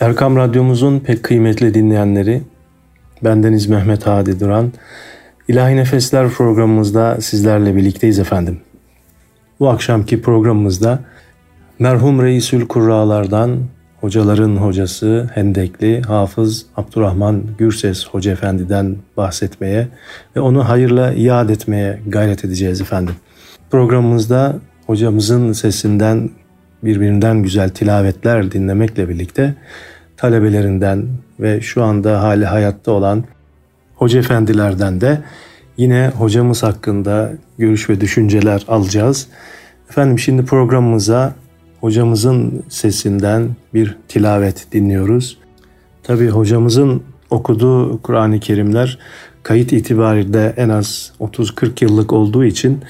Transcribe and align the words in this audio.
Erkam 0.00 0.36
Radyomuzun 0.36 1.00
pek 1.00 1.22
kıymetli 1.22 1.74
dinleyenleri, 1.74 2.42
bendeniz 3.24 3.66
Mehmet 3.66 4.06
Hadi 4.06 4.40
Duran. 4.40 4.72
İlahi 5.48 5.76
Nefesler 5.76 6.30
programımızda 6.30 7.20
sizlerle 7.20 7.76
birlikteyiz 7.76 8.18
efendim. 8.18 8.60
Bu 9.60 9.68
akşamki 9.68 10.22
programımızda 10.22 11.00
merhum 11.78 12.22
Reisül 12.22 12.68
Kurralardan 12.68 13.58
hocaların 14.00 14.56
hocası 14.56 15.30
Hendekli 15.34 16.02
Hafız 16.02 16.66
Abdurrahman 16.76 17.42
Gürses 17.58 18.06
Hoca 18.08 18.32
Efendi'den 18.32 18.96
bahsetmeye 19.16 19.88
ve 20.36 20.40
onu 20.40 20.68
hayırla 20.68 21.12
iade 21.12 21.52
etmeye 21.52 22.00
gayret 22.08 22.44
edeceğiz 22.44 22.80
efendim. 22.80 23.14
Programımızda 23.70 24.56
hocamızın 24.86 25.52
sesinden 25.52 26.30
birbirinden 26.82 27.42
güzel 27.42 27.68
tilavetler 27.68 28.52
dinlemekle 28.52 29.08
birlikte 29.08 29.54
talebelerinden 30.16 31.06
ve 31.40 31.60
şu 31.60 31.84
anda 31.84 32.22
hali 32.22 32.46
hayatta 32.46 32.92
olan 32.92 33.24
hoca 33.94 34.18
efendilerden 34.18 35.00
de 35.00 35.22
yine 35.76 36.12
hocamız 36.16 36.62
hakkında 36.62 37.32
görüş 37.58 37.90
ve 37.90 38.00
düşünceler 38.00 38.64
alacağız. 38.68 39.28
Efendim 39.90 40.18
şimdi 40.18 40.44
programımıza 40.44 41.34
hocamızın 41.80 42.62
sesinden 42.68 43.48
bir 43.74 43.96
tilavet 44.08 44.72
dinliyoruz. 44.72 45.38
Tabi 46.02 46.28
hocamızın 46.28 47.02
okuduğu 47.30 48.02
Kur'an-ı 48.02 48.40
Kerimler 48.40 48.98
kayıt 49.42 49.72
itibariyle 49.72 50.54
en 50.56 50.68
az 50.68 51.12
30-40 51.20 51.84
yıllık 51.84 52.12
olduğu 52.12 52.44
için 52.44 52.80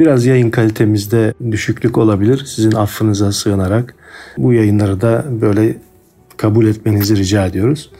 biraz 0.00 0.26
yayın 0.26 0.50
kalitemizde 0.50 1.34
düşüklük 1.50 1.98
olabilir. 1.98 2.44
Sizin 2.46 2.72
affınıza 2.72 3.32
sığınarak 3.32 3.94
bu 4.38 4.52
yayınları 4.52 5.00
da 5.00 5.24
böyle 5.40 5.76
kabul 6.36 6.66
etmenizi 6.66 7.16
rica 7.16 7.46
ediyoruz. 7.46 7.92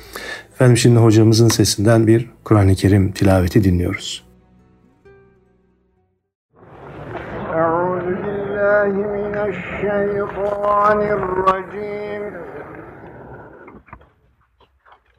Efendim 0.53 0.77
şimdi 0.77 0.99
hocamızın 0.99 1.49
sesinden 1.49 2.07
bir 2.07 2.31
Kur'an-ı 2.45 2.75
Kerim 2.75 3.13
tilaveti 3.13 3.65
dinliyoruz. 3.65 4.25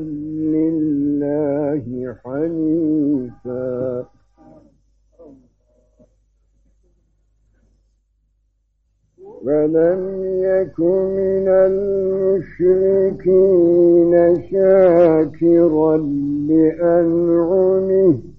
لله 0.55 1.85
حنيفا. 2.25 4.07
ولم 9.45 10.03
يكن 10.25 10.99
من 11.17 11.49
المشركين 11.49 12.83
شاكرا 14.51 15.97
لأنعمه. 16.49 18.32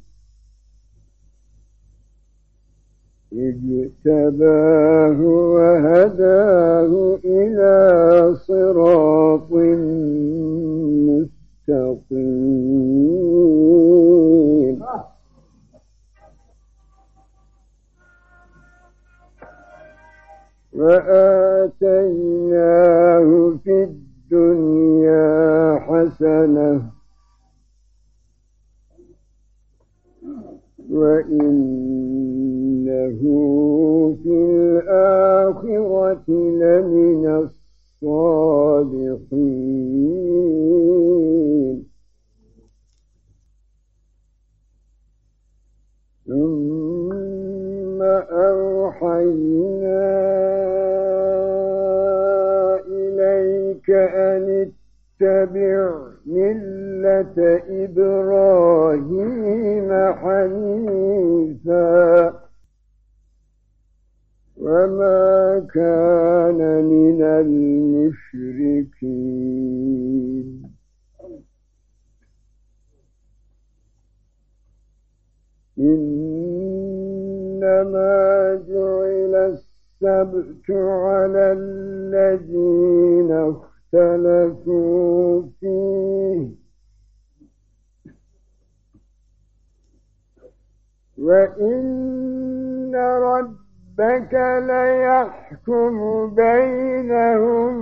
اجتباه 3.38 5.22
وهداه 5.22 7.18
إلى 7.26 8.36
صراط 8.36 9.52
مستقيم. 11.70 12.54
وآتيناه 22.34 23.54
في 23.64 23.84
الدنيا 23.84 25.80
حسنة 25.80 26.82
وإن 30.90 32.33
إنه 32.94 34.18
في 34.24 34.30
الآخرة 34.30 36.24
لمن 36.30 37.50
الصالحين. 38.04 39.34
ثم 46.28 48.02
أوحينا 48.32 50.04
إليك 52.88 53.90
أن 53.90 54.72
اتبع 55.22 55.88
ملة 56.26 57.38
إبراهيم 57.84 59.34
حنيفاً. 60.14 61.74
وما 64.64 65.60
كان 65.74 66.60
من 66.86 67.22
المشركين 68.64 70.74
إنما 77.24 78.56
جعل 78.68 79.36
السبت 79.36 80.72
على 80.72 81.52
الذين 81.52 83.32
اختلفوا 83.94 85.44
فيه 85.60 86.50
وإن 91.18 92.96
رب 92.96 93.63
ربك 94.00 94.34
ليحكم 94.68 95.96
بينهم 96.36 97.76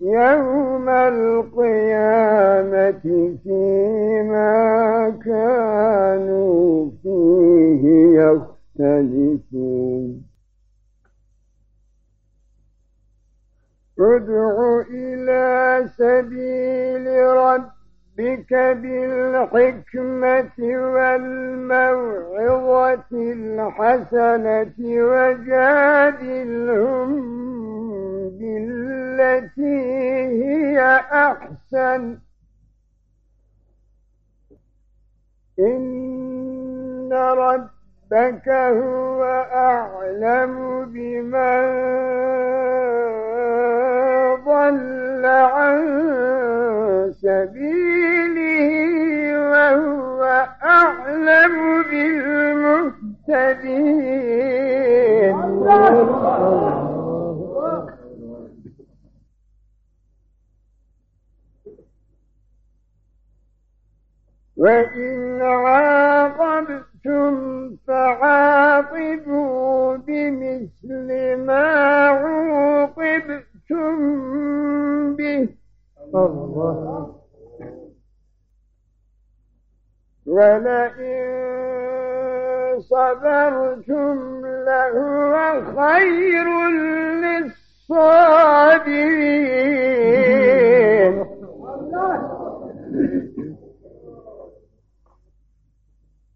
يوم 0.00 0.88
القيامة 0.88 2.10
فيما 3.44 4.50
كانوا 5.24 6.90
فيه 7.02 7.84
يختلفون. 8.78 10.06
ادع 14.00 14.82
إلى 14.90 15.88
سبيل 15.96 17.06
ربك 17.36 17.83
ربك 18.18 18.54
بالحكمة 18.54 20.50
والموعظة 20.94 23.04
الحسنة 23.12 24.74
وجادلهم 24.80 27.10
بالتي 28.38 29.78
هي 30.44 30.78
أحسن. 31.12 32.02
إن 35.58 37.12
ربك 37.12 38.48
هو 38.48 39.24
أعلم 39.54 40.84
بمن 40.84 41.64
ضل 44.44 45.26
عن 45.26 46.04
سبيله 47.24 48.70
وهو 49.50 50.20
أعلم 50.62 51.54
بالمهتدين. 51.90 53.04
وإن 64.56 65.42
عاقبتم 65.42 67.34
فعاقبوا 67.86 69.26
بمثل 69.96 71.36
ما 71.36 71.66
عوقبتم 72.08 73.94
به. 75.16 75.48
الله 76.14 77.13
ولئن 80.26 81.24
صبرتم 82.80 84.16
لهو 84.66 85.34
خير 85.76 86.46
للصابرين 87.88 90.53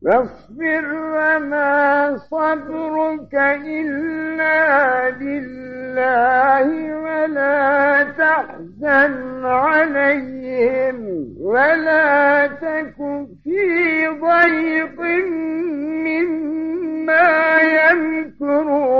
فاصبر 0.04 0.86
وما 0.94 2.16
صبرك 2.16 3.34
إلا 3.66 5.10
بالله 5.10 6.68
ولا 6.96 8.02
تحزن 8.02 9.44
عليهم 9.44 10.96
ولا 11.40 12.46
تك 12.46 12.96
في 13.44 14.08
ضيق 14.08 15.00
مما 16.06 17.60
يمكرون. 17.60 18.98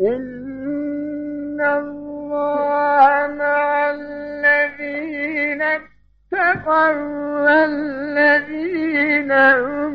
إن 0.00 1.60
الله 1.60 3.26
مع 3.38 3.90
الذين 4.46 5.62
اتقوا 5.62 6.90
والذين 7.44 9.32
هم 9.32 9.94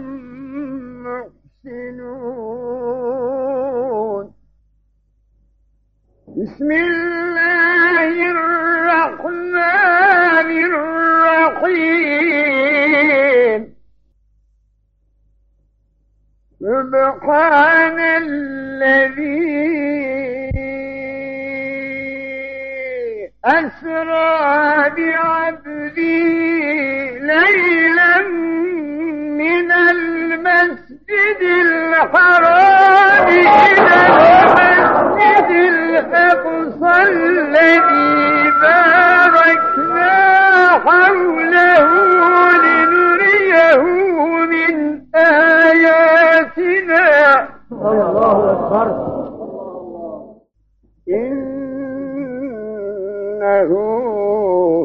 محسنون. 1.03 2.21
بسم 6.27 6.69
الله 6.71 8.11
الرحمن 8.31 9.59
الرحيم. 11.51 12.01
سبحان 16.59 17.99
الذي 17.99 19.80
أسرى 23.45 24.89
بعبده 24.97 25.97
ليلا 27.21 28.21
من 29.37 29.71
المسجد 29.71 31.41
الحرام 31.41 33.27
إلى 33.27 33.97
المسجد 34.07 35.49
الأقصى 35.51 37.01
الذي 37.01 38.51
باركنا 38.61 40.09
حوله 40.85 41.89
لنريه 42.57 43.83
من 44.45 45.01
آياتنا. 45.15 47.03
الله 47.71 48.37
أكبر. 48.51 49.10
إنه 53.41 53.73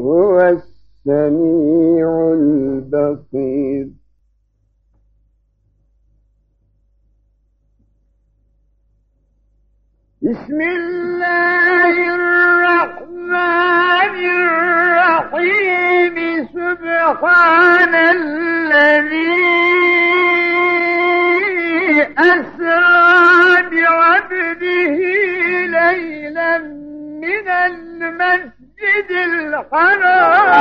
هو 0.06 0.40
السميع 0.40 2.08
البصير. 2.32 3.88
بسم 10.22 10.60
الله 10.60 11.94
الرحمن 12.14 13.36
الرحيم. 14.96 16.16
سبحان 16.46 17.94
الذي 17.94 19.36
أسرى 22.18 23.62
بعبده 23.70 24.98
ليلا 25.66 26.58
من 27.22 27.48
المسجد 28.06 29.10
الحرام. 29.10 30.56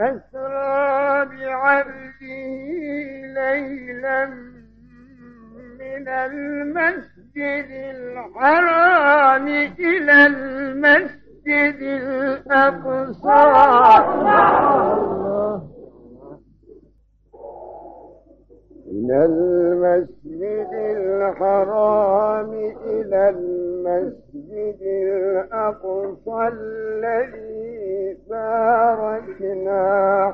أسرى 0.00 1.24
بعبده 1.24 2.32
ليلا 3.38 4.26
من 5.78 6.08
المسجد 6.08 7.70
الحرام 7.70 9.46
إلى 9.78 10.26
المسجد 10.26 11.78
الأقصى. 11.82 13.42
من 18.92 19.10
المسجد 19.10 20.31
الحرام 21.32 22.52
إلى 22.86 23.28
المسجد 23.28 24.78
الأقصى 24.82 26.48
الذي 26.52 28.18
باركنا 28.30 29.82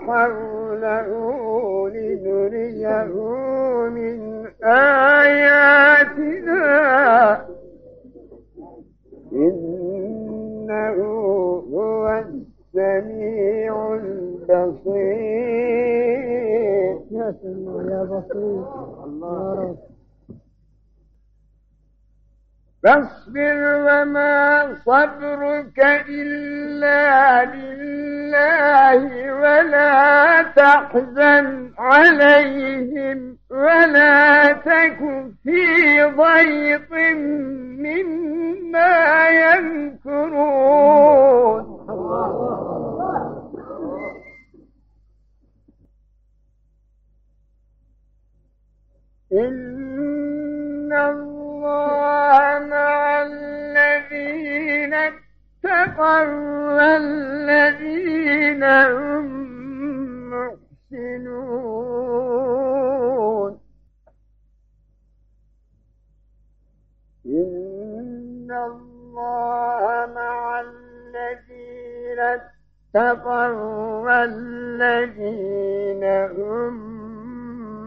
حوله 0.02 1.08
لنريه 1.88 3.04
من 3.88 4.46
آياتنا. 4.64 5.88
إنه 9.32 10.98
هو 11.74 12.22
السميع 12.74 13.94
البصير. 13.94 14.98
يا 17.10 17.34
سميع 17.42 17.82
يا 17.90 18.02
بصير. 18.04 18.62
رب. 19.58 19.87
فاصبر 22.84 23.58
وما 23.86 24.74
صبرك 24.86 25.78
إلا 26.08 27.44
بالله 27.44 29.02
ولا 29.32 30.42
تحزن 30.42 31.70
عليهم 31.78 33.36
ولا 33.50 34.52
تك 34.52 34.98
في 35.42 36.02
ضيق 36.04 36.92
مما 37.82 39.28
يمكرون. 39.28 40.78
إن 49.32 50.92
الله 50.92 51.47
مع 52.60 53.22
الذين 53.22 54.94
اتقوا 54.94 56.24
والذين 56.76 58.62
هم 58.64 59.26
محسنون. 60.30 61.58
إن 67.26 68.50
الله 68.50 69.82
مع 70.14 70.60
الذين 70.60 72.20
اتقوا 72.20 73.48
والذين 74.06 76.04
هم 76.04 76.74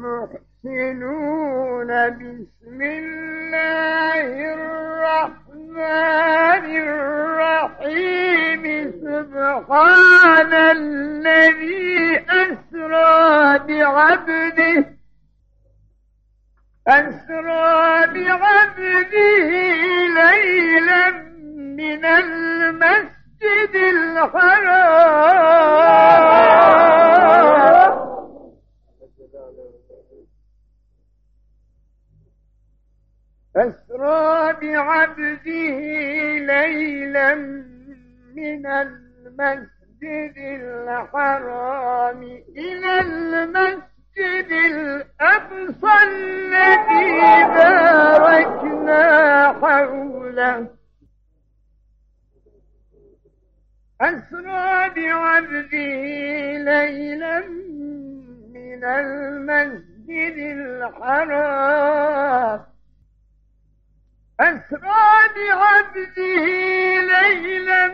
محسنون. 0.02 1.92
بسم 2.10 2.80
الله. 2.82 3.41
الرحمن 5.12 6.66
الرحيم 6.88 8.64
سبحان 9.06 10.54
الذي 10.54 12.26
أسرى 12.30 13.60
بعبده 13.68 14.86
أسرى 16.88 18.08
بعبده 18.08 19.50
ليلا 20.08 21.10
من 21.78 22.06
المسجد 22.06 23.76
الحرام. 23.76 24.72
أسرى 33.56 34.54
بعبده 34.54 35.80
ليلا 36.40 37.36
من 38.36 38.66
المسجد 38.66 40.38
الحرام 40.38 42.24
إلى 42.58 43.00
المسجد 43.00 44.52
الأقصى 44.52 46.04
الذي 46.08 47.22
باركنا 47.56 49.02
حوله. 49.62 50.68
أسرى 54.02 54.90
بعبده 54.90 55.96
ليلا 56.58 57.40
من 58.54 58.84
المسجد 58.84 60.38
الحرام 60.58 62.60
أسرى 64.42 65.06
بعبده 65.36 66.46
ليلا 67.02 67.88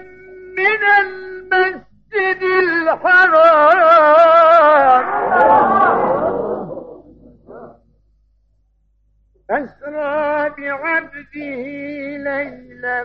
من 0.58 0.82
المسجد 1.01 2.42
الحرام. 2.63 3.98
أسرى 9.50 10.50
بعبده 10.50 11.56
ليلا 12.18 13.04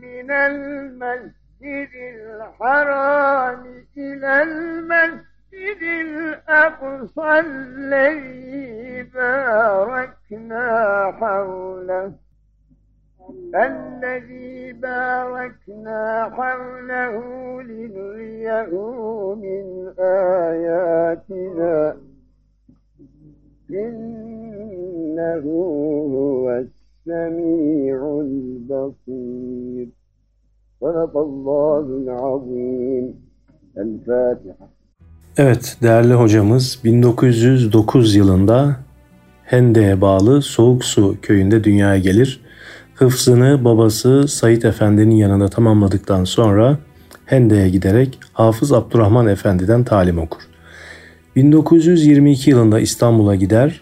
من 0.00 0.30
المسجد 0.30 1.92
الحرام 2.14 3.86
إلى 3.96 4.42
المسجد 4.42 5.82
الأقصى 5.82 7.40
الذي 7.40 9.02
باركنا 9.02 10.66
حوله. 11.20 12.21
الذي 13.55 14.73
باركنا 14.73 16.29
حوله 16.35 17.15
لنريه 17.61 18.71
من 19.35 19.65
آياتنا 19.99 21.97
إنه 23.69 25.45
هو 26.15 26.45
السميع 26.49 27.99
البصير 28.27 29.87
صدق 30.81 31.17
الله 31.17 31.85
العظيم 32.01 33.05
الفاتحة 33.77 34.67
Evet 35.37 35.77
değerli 35.81 36.13
hocamız 36.13 36.79
1909 36.83 38.15
yılında 38.15 38.75
Hende'ye 39.43 40.01
bağlı 40.01 40.41
Soğuk 40.41 40.85
Su 40.85 41.17
köyünde 41.21 41.63
dünyaya 41.63 41.97
gelir. 41.97 42.41
Hıfzını 42.94 43.64
babası 43.64 44.28
Said 44.28 44.62
Efendi'nin 44.62 45.14
yanında 45.14 45.48
tamamladıktan 45.48 46.24
sonra 46.24 46.78
Hende'ye 47.26 47.68
giderek 47.68 48.18
Hafız 48.32 48.72
Abdurrahman 48.72 49.26
Efendi'den 49.26 49.84
talim 49.84 50.18
okur. 50.18 50.42
1922 51.36 52.50
yılında 52.50 52.80
İstanbul'a 52.80 53.34
gider, 53.34 53.80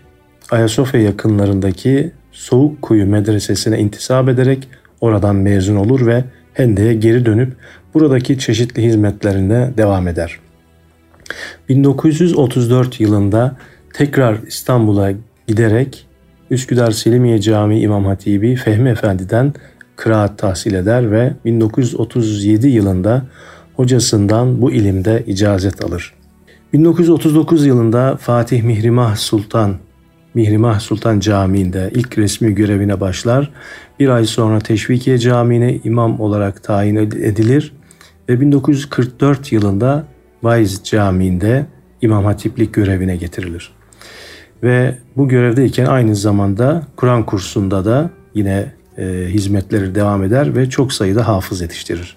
Ayasofya 0.50 1.00
yakınlarındaki 1.00 2.12
Soğuk 2.33 2.83
Kuyu 2.83 3.07
Medresesi'ne 3.07 3.79
intisap 3.79 4.29
ederek 4.29 4.69
oradan 5.00 5.37
mezun 5.37 5.76
olur 5.76 6.07
ve 6.07 6.25
Hende'ye 6.55 6.95
geri 6.95 7.26
dönüp 7.26 7.52
buradaki 7.95 8.38
çeşitli 8.38 8.83
hizmetlerine 8.83 9.71
devam 9.76 10.09
eder. 10.09 10.38
1934 11.69 13.00
yılında 13.00 13.57
tekrar 13.95 14.38
İstanbul'a 14.47 15.12
giderek 15.47 16.07
Üsküdar 16.50 16.90
Selimiye 16.90 17.40
Camii 17.40 17.80
İmam 17.80 18.04
Hatibi 18.04 18.57
Fehmi 18.57 18.88
Efendi'den 18.88 19.54
kıraat 19.97 20.38
tahsil 20.38 20.75
eder 20.75 21.12
ve 21.12 21.33
1937 21.45 22.69
yılında 22.69 23.23
hocasından 23.75 24.62
bu 24.62 24.73
ilimde 24.73 25.25
icazet 25.26 25.85
alır. 25.85 26.14
1939 26.73 27.66
yılında 27.66 28.16
Fatih 28.16 28.62
Mihrimah 28.62 29.16
Sultan 29.16 29.76
Mihrimah 30.35 30.80
Sultan 30.80 31.21
Camii'nde 31.21 31.90
ilk 31.95 32.19
resmi 32.19 32.54
görevine 32.54 33.00
başlar. 33.00 33.50
Bir 34.00 34.09
ay 34.09 34.25
sonra 34.25 34.59
Teşvikiye 34.59 35.19
Camii'ne 35.19 35.80
imam 35.85 36.21
olarak 36.21 36.62
tayin 36.62 36.97
edilir 36.97 37.73
ve 38.28 38.40
1944 38.40 39.52
yılında 39.52 40.04
Bayezid 40.42 40.85
Camii'nde 40.85 41.66
İmam 42.02 42.25
Hatiplik 42.25 42.75
görevine 42.75 43.16
getirilir. 43.16 43.79
Ve 44.62 44.99
bu 45.17 45.29
görevdeyken 45.29 45.87
aynı 45.87 46.17
zamanda 46.17 46.83
Kur'an 46.97 47.26
kursunda 47.26 47.85
da 47.85 48.11
yine 48.35 48.73
e, 48.99 49.26
hizmetleri 49.29 49.95
devam 49.95 50.25
eder 50.25 50.57
ve 50.57 50.71
çok 50.71 50.93
sayıda 50.93 51.29
hafız 51.29 51.61
yetiştirir. 51.61 52.17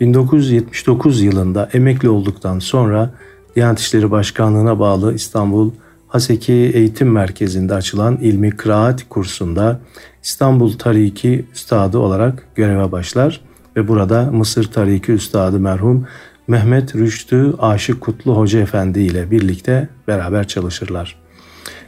1979 0.00 1.22
yılında 1.22 1.68
emekli 1.72 2.08
olduktan 2.08 2.58
sonra 2.58 3.10
Diyanet 3.56 3.78
İşleri 3.78 4.10
Başkanlığı'na 4.10 4.78
bağlı 4.78 5.14
İstanbul 5.14 5.70
Haseki 6.08 6.52
Eğitim 6.52 7.12
Merkezi'nde 7.12 7.74
açılan 7.74 8.16
ilmi 8.16 8.50
kıraat 8.50 9.08
kursunda 9.08 9.80
İstanbul 10.22 10.72
Tariki 10.72 11.44
Üstadı 11.54 11.98
olarak 11.98 12.46
göreve 12.54 12.92
başlar 12.92 13.40
ve 13.76 13.88
burada 13.88 14.30
Mısır 14.32 14.64
Tariki 14.64 15.12
Üstadı 15.12 15.60
merhum 15.60 16.06
Mehmet 16.48 16.96
Rüştü 16.96 17.54
Aşık 17.58 18.00
Kutlu 18.00 18.36
Hoca 18.36 18.60
Efendi 18.60 19.00
ile 19.00 19.30
birlikte 19.30 19.88
beraber 20.08 20.48
çalışırlar. 20.48 21.25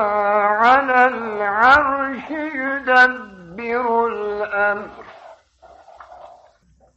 على 0.65 1.05
العرش 1.07 2.29
يدبر 2.31 4.07
الأمر. 4.07 5.05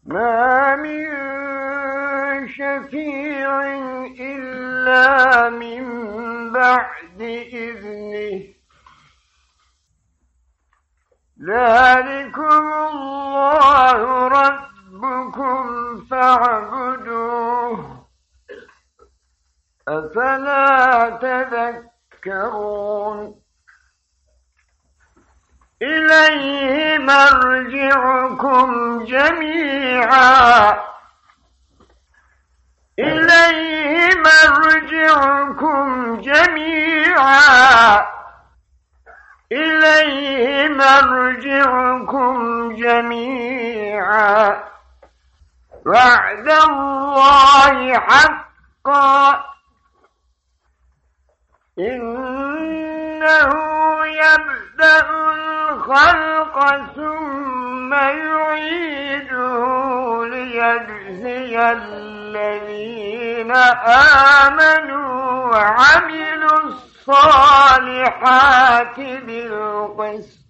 ما 0.07 0.77
من 0.77 1.09
شفيع 2.49 3.63
إلا 4.21 5.51
من 5.51 5.85
بعد 6.53 7.21
إذنه. 7.53 8.58
ذلكم 11.47 12.73
الله 12.91 14.29
ربكم 14.29 15.65
فاعبدوه 16.11 18.07
أفلا 19.89 21.11
تذكرون 22.23 23.41
إليه 25.83 26.99
مرجعكم 26.99 28.69
جميعا 29.05 30.79
إليه 32.99 34.11
مرجعكم 34.17 36.21
جميعا 36.21 38.07
إليه 39.53 40.28
مرجعكم 40.69 42.37
جميعا. 42.73 44.65
وعد 45.87 46.49
الله 46.49 47.99
حقا. 47.99 49.45
إنه 51.79 53.51
يبدأ 54.07 55.11
الخلق 55.11 56.57
ثم 56.97 57.95
يعيده 57.95 59.65
ليجزي 60.25 61.73
الذين 61.73 63.53
آمنوا 64.47 65.47
وعملوا 65.53 66.61
الصالحات 67.09 67.81
بالقسط. 69.01 70.48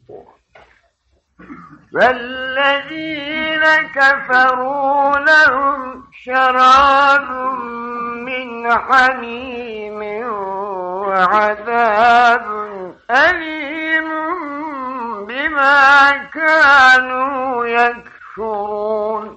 والذين 1.95 3.65
كفروا 3.95 5.19
لهم 5.19 6.05
شراب 6.25 7.31
من 8.27 8.73
حميم 8.73 10.01
وعذاب 11.09 12.47
أليم 13.11 14.09
بما 15.27 16.11
كانوا 16.35 17.67
يكفرون 17.67 19.37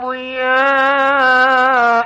ضياء 0.00 1.97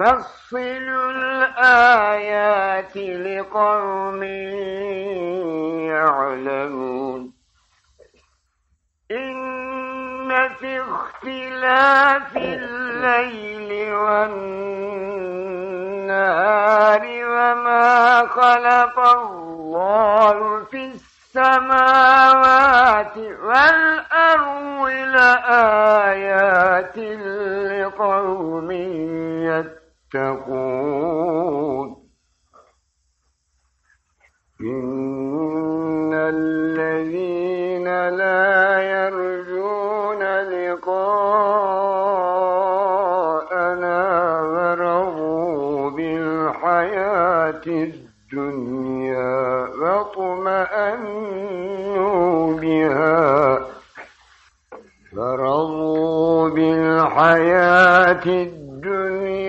يفصل 0.00 0.88
الآيات 1.16 2.96
لقوم 2.96 4.22
يعلمون. 5.82 7.32
إن 9.10 10.48
في 10.48 10.80
اختلاف 10.80 12.36
الليل 12.36 13.94
والنهار 13.94 14.74
وما 17.24 18.26
خلق 18.26 18.98
الله 18.98 20.43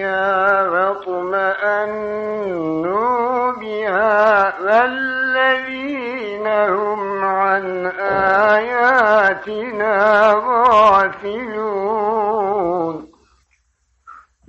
الدنيا 0.05 0.69
واطمأنوا 0.69 2.21
بها 3.51 4.61
والذين 4.61 6.47
هم 6.47 7.23
عن 7.23 7.85
آياتنا 8.55 9.93
غافلون 10.47 11.85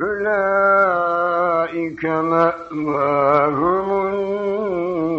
أولئك 0.02 2.04
مأواهم 2.04 3.88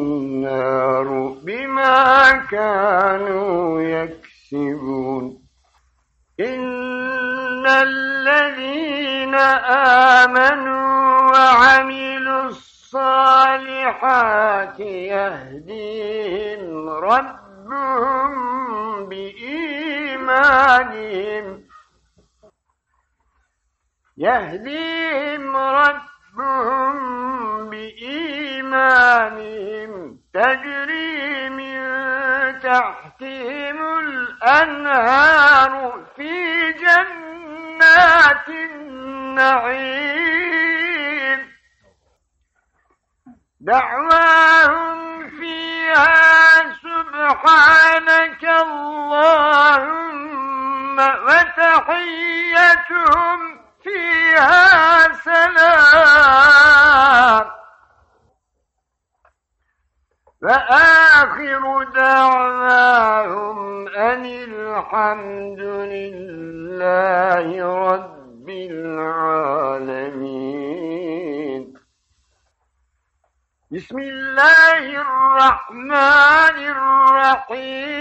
النار 0.08 1.08
بما 1.43 2.32
كانوا 2.52 3.82
يكسبون 3.82 5.38
إن 7.67 7.88
الذين 7.88 9.36
آمنوا 10.15 11.32
وعملوا 11.32 12.43
الصالحات 12.45 13.99
يهديهم 14.80 16.89
ربهم 16.89 18.32
بإيمانهم 19.10 20.47
يهديهم 24.17 25.58
ربهم 25.58 26.95
بإيمانهم 27.69 29.12
تجري 30.34 31.49
من 31.49 31.77
تحتهم 32.60 33.99
الأنهار 33.99 36.03
في 36.15 36.58
جنات 37.77 38.49
النعيم. 38.49 39.77
دعواهم 43.61 45.29
فيها 45.29 46.57
سبحانك 46.73 48.43
اللهم 48.43 49.87
وتحيتهم 51.27 52.59
فيها 53.83 55.13
سلام. 55.13 56.47
وآخر 60.41 61.84
دعواهم 61.95 63.88
أن 63.88 64.26
الحمد 64.26 65.60
لله 65.93 67.47
رب 67.89 68.50
العالمين. 68.50 69.73
بسم 73.71 74.00
الله 74.00 75.02
الرحمن 75.02 76.58
الرحيم. 77.50 77.97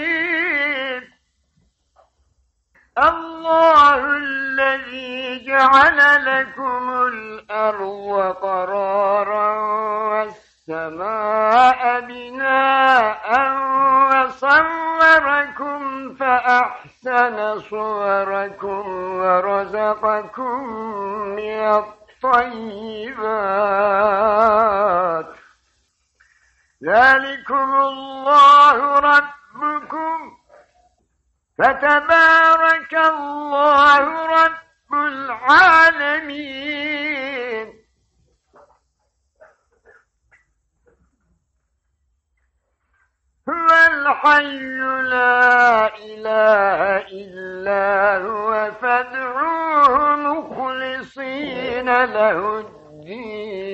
الله 2.97 4.17
الذي 4.17 5.45
جعل 5.45 5.99
لكم 6.25 6.89
الأرض 7.07 8.35
قرارا 8.41 9.67
والسماء 10.67 11.99
بناء 11.99 13.27
وصوركم 14.25 15.79
فأحسن 16.15 17.59
صوركم 17.59 18.83
ورزقكم 19.19 20.63
من 21.35 21.59
الطيبات. 21.59 22.47
ذلكم 26.83 27.75
الله 27.75 28.99
ربكم. 28.99 30.37
فتبارك 31.59 32.93
الله 32.93 34.25
رب 34.25 34.93
العالمين. 34.93 36.47
هو 43.49 43.67
الحي 43.91 44.59
لا 45.09 45.95
إله 45.97 46.79
إلا 47.11 48.17
هو 48.17 48.71
فادعوه 48.81 50.15
مخلصين 50.15 51.89
له 52.05 52.59
الدين. 52.59 53.67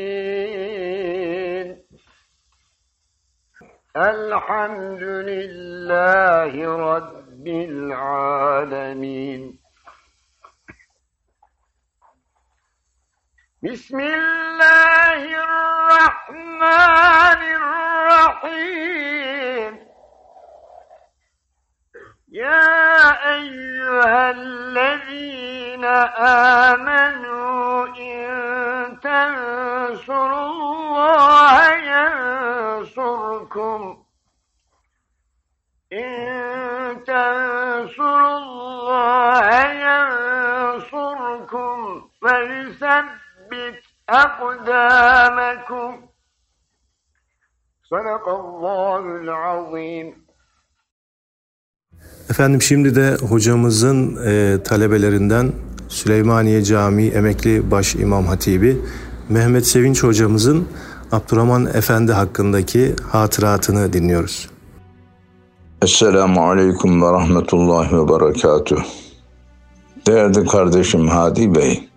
الحمد 3.97 5.03
لله 5.03 6.53
رب 6.77 7.47
العالمين. 7.47 9.41
بسم 13.63 13.99
الله 13.99 15.23
الرحمن 15.47 16.62
الرحيم. 18.43 19.73
يا 22.32 23.12
أيها 23.36 24.32
الذين 24.32 25.86
آمنوا 26.76 27.88
إن 27.88 28.99
تنصروا 28.99 30.45
الله 30.49 31.73
ينصركم. 32.84 34.02
أقدامكم 44.11 45.90
صدق 47.90 48.24
الله 48.28 49.02
العظيم 49.22 50.28
Efendim 52.30 52.62
şimdi 52.62 52.94
de 52.94 53.16
hocamızın 53.28 54.18
e, 54.26 54.62
talebelerinden 54.62 55.52
Süleymaniye 55.88 56.62
Camii 56.62 57.08
Emekli 57.08 57.70
Baş 57.70 57.94
İmam 57.94 58.26
Hatibi 58.26 58.78
Mehmet 59.28 59.66
Sevinç 59.66 60.02
hocamızın 60.02 60.68
Abdurrahman 61.12 61.66
Efendi 61.66 62.12
hakkındaki 62.12 62.96
hatıratını 63.12 63.92
dinliyoruz. 63.92 64.48
Esselamu 65.82 66.50
Aleyküm 66.50 67.02
ve 67.02 67.12
Rahmetullahi 67.12 67.96
ve 67.96 68.08
Berekatuh. 68.08 68.84
Değerli 70.06 70.46
kardeşim 70.46 71.08
Hadi 71.08 71.54
Bey, 71.54 71.88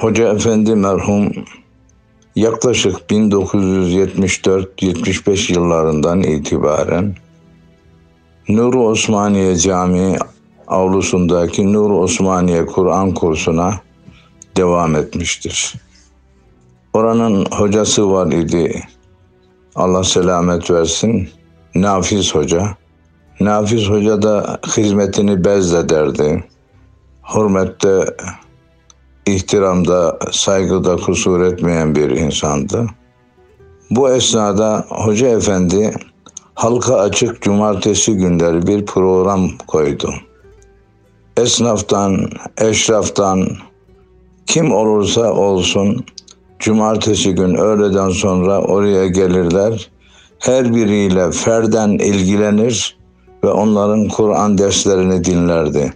Hoca 0.00 0.28
Efendi 0.28 0.74
merhum 0.74 1.32
yaklaşık 2.36 2.96
1974-75 3.10 5.52
yıllarından 5.52 6.22
itibaren 6.22 7.14
Nur 8.48 8.74
Osmaniye 8.74 9.56
Camii 9.56 10.16
avlusundaki 10.66 11.72
Nur 11.72 11.90
Osmaniye 11.90 12.66
Kur'an 12.66 13.14
kursuna 13.14 13.80
devam 14.56 14.96
etmiştir. 14.96 15.74
Oranın 16.92 17.46
hocası 17.50 18.10
var 18.10 18.32
idi. 18.32 18.82
Allah 19.74 20.04
selamet 20.04 20.70
versin. 20.70 21.28
Nafiz 21.74 22.34
Hoca. 22.34 22.76
Nafiz 23.40 23.90
Hoca 23.90 24.22
da 24.22 24.60
hizmetini 24.76 25.44
bezlederdi. 25.44 26.44
Hürmette, 27.34 28.16
ihtiramda, 29.26 30.18
saygıda 30.32 30.96
kusur 30.96 31.40
etmeyen 31.40 31.94
bir 31.94 32.10
insandı. 32.10 32.86
Bu 33.90 34.10
esnada 34.10 34.86
Hoca 34.88 35.28
Efendi 35.28 35.94
halka 36.54 36.96
açık 36.96 37.42
cumartesi 37.42 38.16
günleri 38.16 38.66
bir 38.66 38.86
program 38.86 39.50
koydu. 39.66 40.14
Esnaftan, 41.36 42.30
eşraftan, 42.58 43.48
kim 44.46 44.72
olursa 44.72 45.32
olsun 45.32 46.04
cumartesi 46.58 47.34
gün 47.34 47.54
öğleden 47.54 48.08
sonra 48.08 48.60
oraya 48.60 49.06
gelirler. 49.06 49.90
Her 50.38 50.74
biriyle 50.74 51.30
ferden 51.30 51.90
ilgilenir 51.90 52.96
ve 53.44 53.48
onların 53.48 54.08
Kur'an 54.08 54.58
derslerini 54.58 55.24
dinlerdi. 55.24 55.92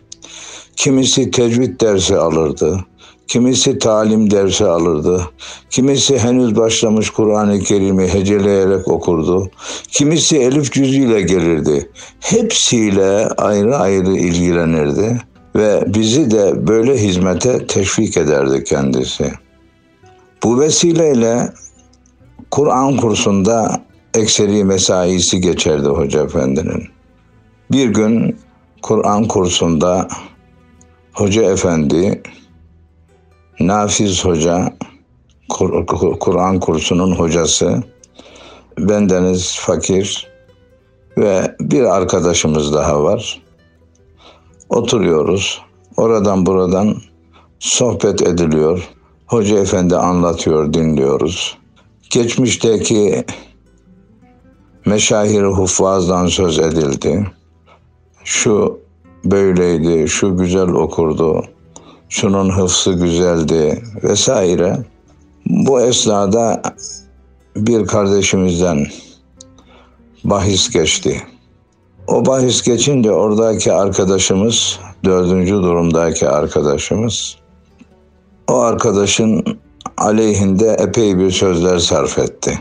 Kimisi 0.76 1.30
tecvid 1.30 1.80
dersi 1.80 2.16
alırdı. 2.16 2.84
Kimisi 3.30 3.78
talim 3.78 4.30
dersi 4.30 4.64
alırdı. 4.64 5.30
Kimisi 5.70 6.18
henüz 6.18 6.56
başlamış 6.56 7.10
Kur'an-ı 7.10 7.60
Kerim'i 7.60 8.08
heceleyerek 8.08 8.88
okurdu. 8.88 9.50
Kimisi 9.88 10.38
elif 10.38 10.72
cüzüyle 10.72 11.20
gelirdi. 11.22 11.90
Hepsiyle 12.20 13.28
ayrı 13.28 13.76
ayrı 13.76 14.12
ilgilenirdi 14.12 15.20
ve 15.56 15.84
bizi 15.86 16.30
de 16.30 16.68
böyle 16.68 17.02
hizmete 17.02 17.66
teşvik 17.66 18.16
ederdi 18.16 18.64
kendisi. 18.64 19.32
Bu 20.42 20.60
vesileyle 20.60 21.52
Kur'an 22.50 22.96
kursunda 22.96 23.82
ekseri 24.14 24.64
mesaisi 24.64 25.40
geçerdi 25.40 25.88
Hoca 25.88 26.24
Efendi'nin. 26.24 26.84
Bir 27.72 27.88
gün 27.88 28.36
Kur'an 28.82 29.28
kursunda 29.28 30.08
Hoca 31.12 31.42
Efendi 31.42 32.22
Nafiz 33.60 34.24
Hoca, 34.24 34.72
Kur'an 36.20 36.60
kursunun 36.60 37.12
hocası, 37.12 37.82
bendeniz 38.78 39.58
fakir 39.58 40.28
ve 41.18 41.56
bir 41.60 41.82
arkadaşımız 41.82 42.72
daha 42.72 43.02
var. 43.02 43.42
Oturuyoruz. 44.68 45.62
Oradan 45.96 46.46
buradan 46.46 46.96
sohbet 47.58 48.22
ediliyor. 48.22 48.88
Hoca 49.26 49.58
efendi 49.58 49.96
anlatıyor, 49.96 50.72
dinliyoruz. 50.72 51.58
Geçmişteki 52.10 53.24
meşahir 54.86 55.42
huffazdan 55.42 56.26
söz 56.26 56.58
edildi. 56.58 57.26
Şu 58.24 58.80
böyleydi, 59.24 60.08
şu 60.08 60.36
güzel 60.36 60.68
okurdu, 60.68 61.44
şunun 62.10 62.50
hıfsı 62.50 62.92
güzeldi 62.92 63.82
vesaire. 64.04 64.78
Bu 65.46 65.80
esnada 65.80 66.62
bir 67.56 67.86
kardeşimizden 67.86 68.86
bahis 70.24 70.70
geçti. 70.70 71.22
O 72.06 72.26
bahis 72.26 72.62
geçince 72.62 73.12
oradaki 73.12 73.72
arkadaşımız, 73.72 74.78
dördüncü 75.04 75.54
durumdaki 75.54 76.28
arkadaşımız, 76.28 77.36
o 78.48 78.58
arkadaşın 78.58 79.44
aleyhinde 79.96 80.76
epey 80.78 81.18
bir 81.18 81.30
sözler 81.30 81.78
sarf 81.78 82.18
etti. 82.18 82.58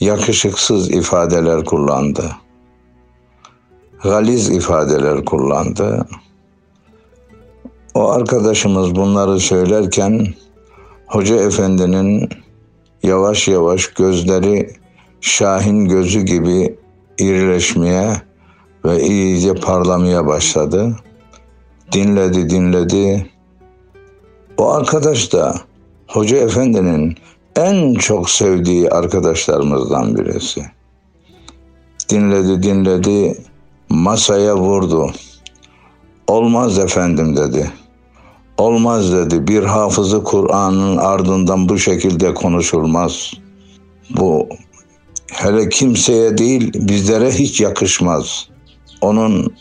Yakışıksız 0.00 0.90
ifadeler 0.90 1.64
kullandı. 1.64 2.24
Galiz 4.02 4.50
ifadeler 4.50 5.24
kullandı. 5.24 6.06
O 7.98 8.08
arkadaşımız 8.08 8.94
bunları 8.94 9.40
söylerken 9.40 10.26
Hoca 11.06 11.36
Efendi'nin 11.36 12.28
yavaş 13.02 13.48
yavaş 13.48 13.86
gözleri 13.86 14.70
Şahin 15.20 15.84
gözü 15.84 16.20
gibi 16.20 16.78
irileşmeye 17.18 18.22
ve 18.84 19.02
iyice 19.02 19.54
parlamaya 19.54 20.26
başladı. 20.26 20.96
Dinledi, 21.92 22.50
dinledi. 22.50 23.30
O 24.58 24.72
arkadaş 24.72 25.32
da 25.32 25.54
Hoca 26.08 26.36
Efendi'nin 26.36 27.16
en 27.56 27.94
çok 27.94 28.30
sevdiği 28.30 28.90
arkadaşlarımızdan 28.90 30.16
birisi. 30.16 30.62
Dinledi, 32.08 32.62
dinledi, 32.62 33.44
masaya 33.88 34.56
vurdu. 34.56 35.10
Olmaz 36.28 36.78
efendim 36.78 37.36
dedi. 37.36 37.70
Olmaz 38.58 39.12
dedi. 39.12 39.48
Bir 39.48 39.62
hafızı 39.62 40.24
Kur'an'ın 40.24 40.96
ardından 40.96 41.68
bu 41.68 41.78
şekilde 41.78 42.34
konuşulmaz. 42.34 43.32
Bu 44.10 44.48
hele 45.32 45.68
kimseye 45.68 46.38
değil 46.38 46.72
bizlere 46.74 47.30
hiç 47.30 47.60
yakışmaz. 47.60 48.48
Onun 49.00 49.54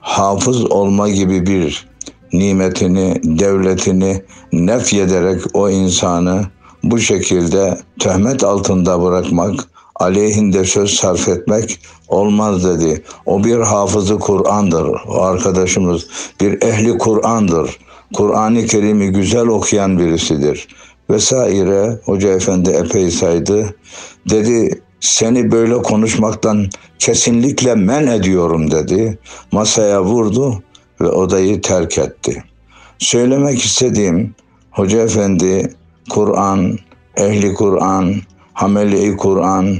hafız 0.00 0.70
olma 0.70 1.08
gibi 1.08 1.46
bir 1.46 1.88
nimetini, 2.32 3.20
devletini 3.24 4.22
nefyederek 4.52 5.40
o 5.54 5.70
insanı 5.70 6.44
bu 6.84 6.98
şekilde 6.98 7.78
töhmet 7.98 8.44
altında 8.44 9.02
bırakmak, 9.02 9.68
aleyhinde 9.94 10.64
söz 10.64 10.90
sarf 10.90 11.28
etmek 11.28 11.80
olmaz 12.08 12.64
dedi. 12.64 13.02
O 13.26 13.44
bir 13.44 13.58
hafızı 13.58 14.18
Kur'an'dır. 14.18 14.86
O 15.08 15.22
arkadaşımız 15.22 16.06
bir 16.40 16.62
ehli 16.62 16.98
Kur'an'dır. 16.98 17.78
Kur'an-ı 18.14 18.66
Kerim'i 18.66 19.12
güzel 19.12 19.46
okuyan 19.46 19.98
birisidir. 19.98 20.68
Vesaire 21.10 21.98
Hoca 22.04 22.28
Efendi 22.28 22.70
epey 22.70 23.10
saydı. 23.10 23.74
Dedi 24.30 24.82
seni 25.00 25.52
böyle 25.52 25.82
konuşmaktan 25.82 26.66
kesinlikle 26.98 27.74
men 27.74 28.06
ediyorum 28.06 28.70
dedi. 28.70 29.18
Masaya 29.52 30.04
vurdu 30.04 30.62
ve 31.00 31.08
odayı 31.08 31.60
terk 31.60 31.98
etti. 31.98 32.44
Söylemek 32.98 33.64
istediğim 33.64 34.34
Hoca 34.70 35.02
Efendi 35.02 35.74
Kur'an, 36.10 36.78
ehli 37.16 37.54
Kur'an, 37.54 38.14
hameli 38.52 39.16
Kur'an 39.16 39.76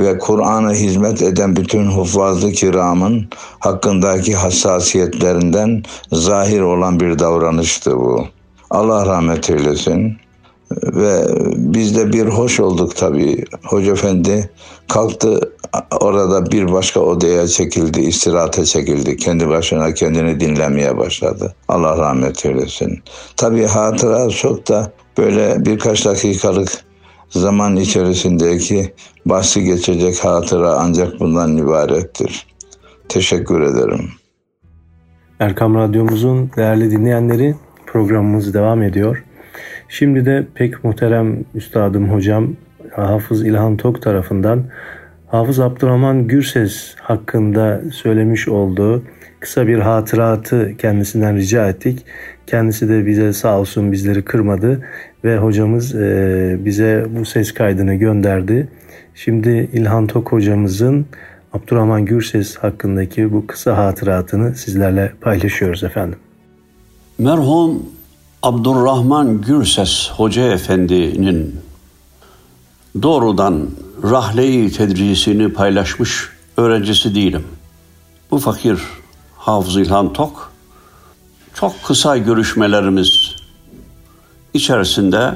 ve 0.00 0.18
Kur'an'a 0.18 0.72
hizmet 0.72 1.22
eden 1.22 1.56
bütün 1.56 1.86
huffazlı 1.86 2.52
kiramın 2.52 3.28
hakkındaki 3.58 4.34
hassasiyetlerinden 4.34 5.82
zahir 6.12 6.60
olan 6.60 7.00
bir 7.00 7.18
davranıştı 7.18 7.96
bu. 7.96 8.26
Allah 8.70 9.06
rahmet 9.06 9.50
eylesin. 9.50 10.16
Ve 10.72 11.24
biz 11.56 11.96
de 11.96 12.12
bir 12.12 12.26
hoş 12.26 12.60
olduk 12.60 12.96
tabii. 12.96 13.44
Hoca 13.64 13.92
Efendi 13.92 14.50
kalktı 14.88 15.40
orada 16.00 16.52
bir 16.52 16.72
başka 16.72 17.00
odaya 17.00 17.48
çekildi, 17.48 18.00
istirahate 18.00 18.64
çekildi. 18.64 19.16
Kendi 19.16 19.48
başına 19.48 19.94
kendini 19.94 20.40
dinlemeye 20.40 20.98
başladı. 20.98 21.54
Allah 21.68 21.98
rahmet 21.98 22.46
eylesin. 22.46 23.02
Tabii 23.36 23.66
hatıra 23.66 24.30
çok 24.30 24.68
da 24.68 24.92
böyle 25.18 25.64
birkaç 25.64 26.04
dakikalık 26.04 26.84
zaman 27.30 27.76
içerisindeki 27.76 28.92
bahsi 29.26 29.64
geçecek 29.64 30.24
hatıra 30.24 30.70
ancak 30.70 31.20
bundan 31.20 31.56
ibarettir. 31.56 32.46
Teşekkür 33.08 33.60
ederim. 33.60 34.08
Erkam 35.40 35.74
Radyomuzun 35.74 36.50
değerli 36.56 36.90
dinleyenleri 36.90 37.54
programımız 37.86 38.54
devam 38.54 38.82
ediyor. 38.82 39.24
Şimdi 39.88 40.26
de 40.26 40.46
pek 40.54 40.84
muhterem 40.84 41.44
üstadım 41.54 42.12
hocam 42.12 42.56
Hafız 42.96 43.46
İlhan 43.46 43.76
Tok 43.76 44.02
tarafından 44.02 44.64
Hafız 45.26 45.60
Abdurrahman 45.60 46.28
Gürses 46.28 46.94
hakkında 47.00 47.80
söylemiş 47.92 48.48
olduğu 48.48 49.02
kısa 49.40 49.66
bir 49.66 49.78
hatıratı 49.78 50.74
kendisinden 50.78 51.36
rica 51.36 51.68
ettik. 51.68 52.06
Kendisi 52.46 52.88
de 52.88 53.06
bize 53.06 53.32
sağ 53.32 53.58
olsun 53.58 53.92
bizleri 53.92 54.24
kırmadı 54.24 54.86
ve 55.24 55.38
hocamız 55.38 55.94
e, 55.94 56.58
bize 56.64 57.06
bu 57.18 57.24
ses 57.24 57.54
kaydını 57.54 57.94
gönderdi. 57.94 58.68
Şimdi 59.14 59.70
İlhan 59.72 60.06
Tok 60.06 60.32
hocamızın 60.32 61.06
Abdurrahman 61.52 62.04
Gürses 62.04 62.56
hakkındaki 62.56 63.32
bu 63.32 63.46
kısa 63.46 63.76
hatıratını 63.76 64.54
sizlerle 64.54 65.12
paylaşıyoruz 65.20 65.84
efendim. 65.84 66.18
Merhum 67.18 67.82
Abdurrahman 68.42 69.40
Gürses 69.40 70.10
Hoca 70.10 70.52
Efendi'nin 70.52 71.60
doğrudan 73.02 73.70
rahleyi 74.02 74.72
tedrisini 74.72 75.52
paylaşmış 75.52 76.28
öğrencisi 76.56 77.14
değilim. 77.14 77.44
Bu 78.30 78.38
fakir 78.38 78.78
Hafız 79.36 79.76
İlhan 79.76 80.12
Tok 80.12 80.52
çok 81.54 81.82
kısa 81.84 82.16
görüşmelerimiz 82.16 83.39
içerisinde 84.54 85.34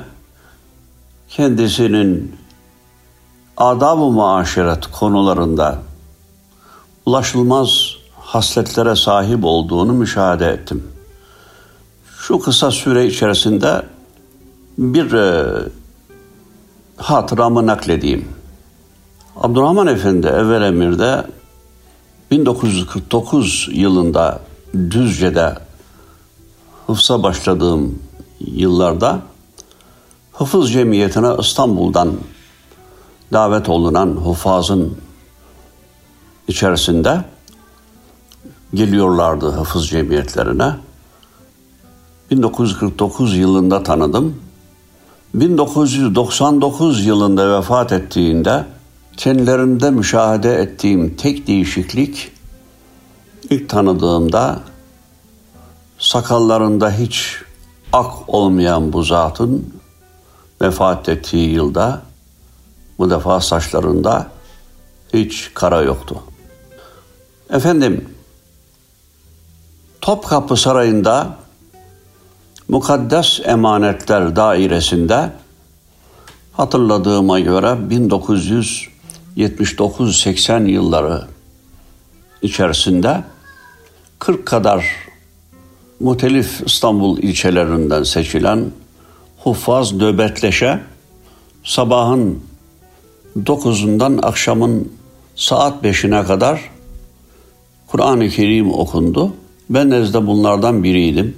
kendisinin 1.29 2.37
adab-ı 3.57 4.11
muaşeret 4.11 4.87
konularında 4.87 5.79
ulaşılmaz 7.07 7.97
hasletlere 8.21 8.97
sahip 8.97 9.45
olduğunu 9.45 9.93
müşahede 9.93 10.47
ettim. 10.47 10.85
Şu 12.19 12.41
kısa 12.41 12.71
süre 12.71 13.07
içerisinde 13.07 13.83
bir 14.79 15.13
e, 15.13 15.47
hatıramı 16.97 17.67
nakledeyim. 17.67 18.29
Abdurrahman 19.37 19.87
Efendi 19.87 20.27
evvel 20.27 20.63
emirde 20.63 21.25
1949 22.31 23.69
yılında 23.73 24.41
Düzce'de 24.75 25.55
hıfza 26.87 27.23
başladığım 27.23 27.99
yıllarda 28.41 29.23
Hıfız 30.33 30.73
Cemiyeti'ne 30.73 31.35
İstanbul'dan 31.41 32.13
davet 33.33 33.69
olunan 33.69 34.09
hufazın 34.09 34.97
içerisinde 36.49 37.25
geliyorlardı 38.75 39.51
hıfız 39.51 39.89
cemiyetlerine. 39.89 40.77
1949 42.31 43.37
yılında 43.37 43.83
tanıdım. 43.83 44.37
1999 45.35 47.07
yılında 47.07 47.59
vefat 47.59 47.93
ettiğinde 47.93 48.65
kendilerinde 49.17 49.91
müşahede 49.91 50.55
ettiğim 50.55 51.17
tek 51.17 51.47
değişiklik 51.47 52.33
ilk 53.51 53.69
tanıdığımda 53.69 54.61
sakallarında 55.99 56.91
hiç 56.91 57.44
ak 57.95 58.13
olmayan 58.29 58.93
bu 58.93 59.03
zatın 59.03 59.75
vefat 60.63 61.09
ettiği 61.09 61.51
yılda 61.51 62.03
bu 62.99 63.11
defa 63.11 63.41
saçlarında 63.41 64.27
hiç 65.13 65.51
kara 65.55 65.83
yoktu. 65.83 66.23
Efendim 67.51 68.09
Topkapı 70.01 70.57
Sarayı'nda 70.57 71.37
Mukaddes 72.69 73.41
Emanetler 73.45 74.37
Dairesi'nde 74.37 75.33
hatırladığıma 76.53 77.41
göre 77.41 77.67
1979-80 79.37 80.69
yılları 80.69 81.27
içerisinde 82.43 83.25
40 84.19 84.47
kadar 84.47 85.04
muhtelif 86.01 86.63
İstanbul 86.67 87.19
ilçelerinden 87.19 88.03
seçilen 88.03 88.65
huffaz 89.39 89.93
nöbetleşe 89.93 90.81
sabahın 91.65 92.41
9'undan 93.37 94.27
akşamın 94.27 94.93
saat 95.37 95.85
5'ine 95.85 96.27
kadar 96.27 96.71
Kur'an-ı 97.87 98.29
Kerim 98.29 98.73
okundu. 98.73 99.33
Ben 99.71 99.91
nezde 99.91 100.27
bunlardan 100.27 100.85
biriydim. 100.85 101.37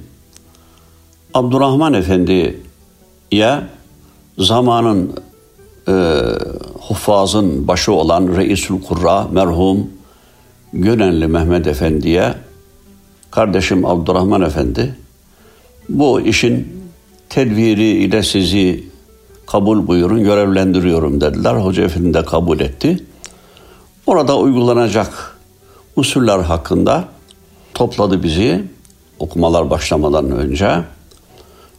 Abdurrahman 1.34 1.94
Efendi'ye 1.94 3.60
zamanın 4.38 5.12
e, 5.88 5.92
huffazın 6.80 7.68
başı 7.68 7.92
olan 7.92 8.36
Reisül 8.36 8.82
Kurra 8.82 9.28
merhum 9.32 9.90
Gönenli 10.72 11.26
Mehmet 11.26 11.66
Efendi'ye 11.66 12.34
kardeşim 13.30 13.84
Abdurrahman 13.84 14.42
Efendi 14.42 14.94
bu 15.88 16.20
işin 16.20 16.82
tedbiri 17.28 17.84
ile 17.84 18.22
sizi 18.22 18.84
kabul 19.46 19.86
buyurun 19.86 20.24
görevlendiriyorum 20.24 21.20
dediler. 21.20 21.54
Hoca 21.54 21.82
Efendi 21.82 22.14
de 22.14 22.24
kabul 22.24 22.60
etti. 22.60 23.04
Orada 24.06 24.38
uygulanacak 24.38 25.36
usuller 25.96 26.38
hakkında 26.38 27.04
topladı 27.74 28.22
bizi 28.22 28.64
okumalar 29.18 29.70
başlamadan 29.70 30.30
önce. 30.30 30.78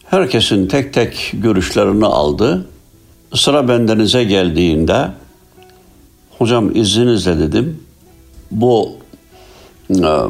Herkesin 0.06 0.68
tek 0.68 0.94
tek 0.94 1.32
görüşlerini 1.34 2.06
aldı. 2.06 2.68
Sıra 3.36 3.68
bendenize 3.68 4.24
geldiğinde 4.24 5.08
hocam 6.38 6.76
izninizle 6.76 7.40
dedim 7.40 7.80
bu 8.52 8.92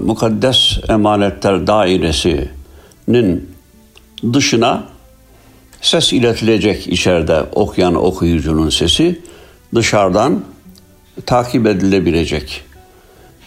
mukaddes 0.02 0.80
emanetler 0.90 1.68
dairesinin 1.68 3.50
dışına 4.34 4.84
ses 5.82 6.14
iletilecek 6.14 6.88
içeride 6.88 7.44
okuyan 7.56 7.96
okuyucunun 7.96 8.70
sesi 8.70 9.22
dışarıdan 9.76 10.44
takip 11.26 11.68
edilebilecek. 11.68 12.64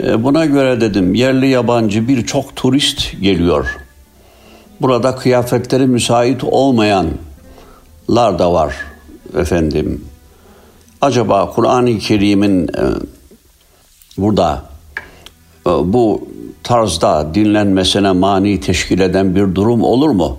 E, 0.02 0.24
buna 0.24 0.46
göre 0.46 0.80
dedim 0.80 1.14
yerli 1.14 1.48
yabancı 1.48 2.08
birçok 2.08 2.56
turist 2.56 3.20
geliyor. 3.20 3.66
Burada 4.80 5.16
kıyafetleri 5.16 5.86
müsait 5.86 6.44
olmayanlar 6.44 7.18
da 8.08 8.52
var 8.52 8.74
efendim. 9.36 10.04
Acaba 11.00 11.50
Kur'an-ı 11.50 11.98
Kerim'in 11.98 12.68
e, 12.68 12.82
burada 14.18 14.62
e, 14.64 14.69
bu 15.66 16.28
tarzda 16.62 17.34
dinlenmesine 17.34 18.12
mani 18.12 18.60
teşkil 18.60 19.00
eden 19.00 19.34
bir 19.34 19.54
durum 19.54 19.82
olur 19.82 20.10
mu? 20.10 20.38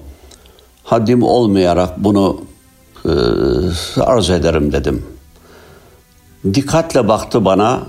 Haddim 0.84 1.24
olmayarak 1.24 2.04
bunu 2.04 2.42
e, 3.06 3.12
arz 4.02 4.30
ederim 4.30 4.72
dedim. 4.72 5.06
Dikkatle 6.54 7.08
baktı 7.08 7.46
bana. 7.46 7.80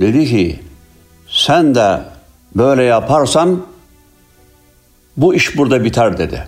Dedi 0.00 0.26
ki 0.26 0.60
sen 1.28 1.74
de 1.74 2.00
böyle 2.56 2.82
yaparsan 2.82 3.62
bu 5.16 5.34
iş 5.34 5.56
burada 5.56 5.84
biter 5.84 6.18
dedi. 6.18 6.46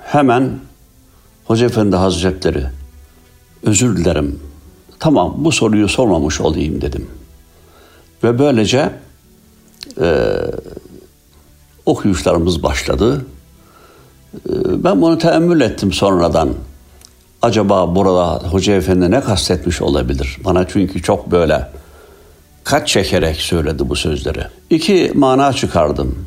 Hemen 0.00 0.50
Hoca 1.44 1.66
Efendi 1.66 1.96
Hazretleri 1.96 2.64
özür 3.62 3.96
dilerim. 3.96 4.40
Tamam 4.98 5.34
bu 5.36 5.52
soruyu 5.52 5.88
sormamış 5.88 6.40
olayım 6.40 6.80
dedim. 6.80 7.08
Ve 8.24 8.38
böylece 8.38 8.90
e, 10.00 10.36
okuyuşlarımız 11.86 12.62
başladı. 12.62 13.26
E, 14.34 14.84
ben 14.84 15.02
bunu 15.02 15.18
teemmül 15.18 15.60
ettim 15.60 15.92
sonradan. 15.92 16.54
Acaba 17.42 17.94
burada 17.94 18.48
Hoca 18.48 18.74
Efendi 18.74 19.10
ne 19.10 19.20
kastetmiş 19.20 19.82
olabilir? 19.82 20.38
Bana 20.44 20.68
çünkü 20.68 21.02
çok 21.02 21.30
böyle 21.30 21.68
kaç 22.64 22.88
çekerek 22.88 23.36
söyledi 23.36 23.88
bu 23.88 23.96
sözleri. 23.96 24.44
İki 24.70 25.12
mana 25.14 25.52
çıkardım. 25.52 26.26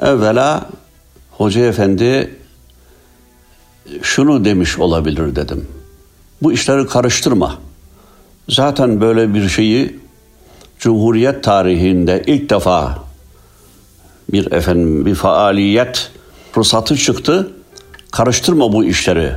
Evvela 0.00 0.66
Hoca 1.30 1.60
Efendi 1.60 2.36
şunu 4.02 4.44
demiş 4.44 4.78
olabilir 4.78 5.36
dedim. 5.36 5.66
Bu 6.42 6.52
işleri 6.52 6.86
karıştırma. 6.86 7.58
Zaten 8.48 9.00
böyle 9.00 9.34
bir 9.34 9.48
şeyi 9.48 9.99
Cumhuriyet 10.80 11.44
tarihinde 11.44 12.22
ilk 12.26 12.50
defa 12.50 12.98
bir 14.32 14.52
efendim 14.52 15.06
bir 15.06 15.14
faaliyet 15.14 16.10
fırsatı 16.52 16.96
çıktı. 16.96 17.52
Karıştırma 18.10 18.72
bu 18.72 18.84
işleri 18.84 19.32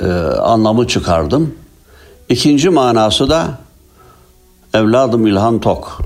e, 0.00 0.06
anlamı 0.38 0.88
çıkardım. 0.88 1.54
İkinci 2.28 2.70
manası 2.70 3.30
da 3.30 3.58
evladım 4.74 5.26
İlhan 5.26 5.60
Tok. 5.60 6.02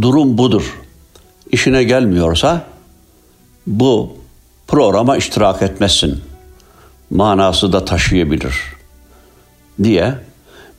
Durum 0.00 0.38
budur. 0.38 0.80
İşine 1.50 1.84
gelmiyorsa 1.84 2.64
bu 3.66 4.16
programa 4.66 5.16
iştirak 5.16 5.62
etmezsin. 5.62 6.20
Manası 7.10 7.72
da 7.72 7.84
taşıyabilir 7.84 8.54
diye 9.82 10.14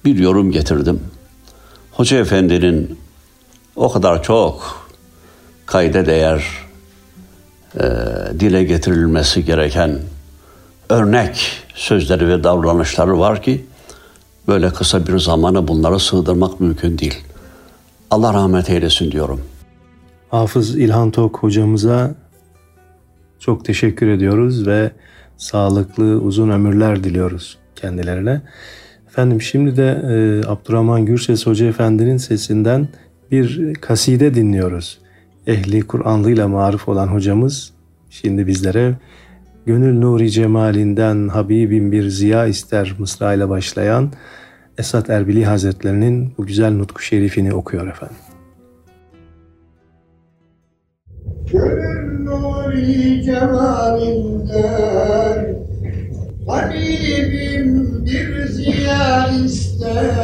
bir 0.06 0.20
yorum 0.20 0.52
getirdim. 0.52 1.13
Hoca 1.94 2.18
Efendi'nin 2.18 3.00
o 3.76 3.92
kadar 3.92 4.24
çok 4.24 4.88
kayda 5.66 6.06
değer 6.06 6.44
e, 7.76 7.84
dile 8.40 8.64
getirilmesi 8.64 9.46
gereken 9.46 10.00
örnek 10.90 11.52
sözleri 11.76 12.28
ve 12.28 12.44
davranışları 12.44 13.20
var 13.20 13.42
ki 13.42 13.66
böyle 14.48 14.70
kısa 14.70 15.08
bir 15.08 15.20
zamanı 15.20 15.68
bunları 15.68 16.00
sığdırmak 16.00 16.60
mümkün 16.60 16.98
değil. 16.98 17.24
Allah 18.12 18.34
rahmet 18.34 18.70
eylesin 18.70 19.12
diyorum. 19.12 19.42
Hafız 20.30 20.78
İlhan 20.78 21.12
Tok 21.12 21.38
hocamıza 21.38 22.16
çok 23.40 23.66
teşekkür 23.66 24.08
ediyoruz 24.08 24.68
ve 24.68 24.92
sağlıklı 25.38 26.04
uzun 26.04 26.50
ömürler 26.50 27.04
diliyoruz 27.04 27.58
kendilerine. 27.76 28.42
Efendim 29.14 29.42
şimdi 29.42 29.78
de 29.78 30.02
e, 30.04 30.42
Abdurrahman 30.48 31.06
Gürses 31.06 31.48
Hoca 31.48 31.66
Efendi'nin 31.66 32.18
sesinden 32.18 32.88
bir 33.32 33.74
kaside 33.74 34.34
dinliyoruz. 34.34 35.00
Ehli 35.48 35.82
Kur'anlıyla 35.82 36.48
maruf 36.48 36.90
olan 36.90 37.08
hocamız 37.08 37.74
şimdi 38.10 38.48
bizlere 38.48 38.94
Gönül 39.66 40.00
nuri 40.00 40.32
cemalinden 40.32 41.28
Habibim 41.28 41.92
bir 41.92 42.08
ziya 42.08 42.46
ister 42.46 42.96
Mısra 43.00 43.34
ile 43.34 43.50
başlayan 43.50 44.12
Esat 44.78 45.10
Erbili 45.10 45.46
Hazretlerinin 45.46 46.34
bu 46.38 46.46
güzel 46.46 46.72
nutku 46.72 47.02
şerifini 47.02 47.54
okuyor 47.54 47.88
efendim. 47.88 48.18
Gönül 51.52 52.24
nuri 52.24 53.24
cemalinden 53.24 54.84
Habibim 56.48 58.06
bir 58.06 58.46
ziya 58.46 59.30
ister. 59.46 60.16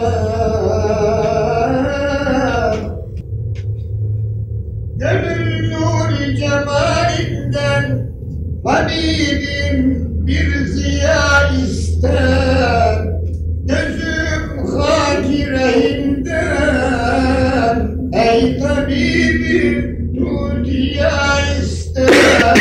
Gönül 4.97 5.71
nuri 5.71 6.37
cemalinden 6.37 8.11
Habibim 8.63 10.07
bir 10.27 10.65
ziya 10.65 11.49
ister. 11.65 13.05
Gözüm 13.65 14.67
hakirehinden 14.77 16.39
Ey 18.13 18.59
tabibim 18.59 20.13
tutiya 20.15 21.39
ister 21.61 22.59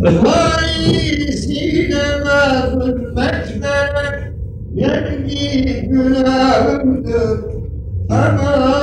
Vay 0.00 1.32
sineme 1.32 2.40
zulmetme 2.72 3.76
Yengi 4.74 5.80
günahımdır. 5.88 7.40
Aman 8.10 8.79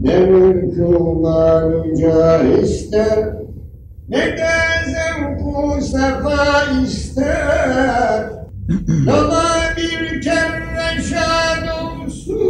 Ne 0.00 0.20
mülkü 0.26 0.98
cah 2.00 2.62
ister 2.62 3.18
Ne 4.08 4.18
de 4.18 4.54
zevku 4.86 5.80
sefa 5.80 6.62
ister 6.84 8.30
Yola 9.06 9.44
bir 9.76 10.20
kere 10.20 11.02
şad 11.02 11.64
olsun 11.84 12.44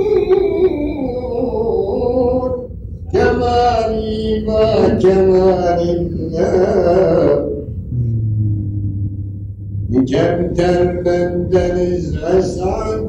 Kemali 3.12 4.44
ma 4.46 4.98
kemalinle 4.98 6.50
Mükemter 9.88 11.04
bendeniz 11.04 12.14
esad 12.14 13.00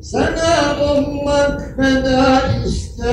sana 0.00 0.54
olmak 0.92 1.76
feda 1.76 2.40
ister. 2.66 2.83
Ya 2.98 3.06